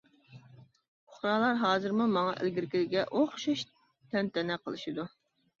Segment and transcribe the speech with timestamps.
[1.09, 3.65] پۇقرالار ھازىرمۇ ماڭا ئىلگىرىكىگە ئوخشاش
[4.15, 5.07] تەنتەنە قىلىشىدۇ.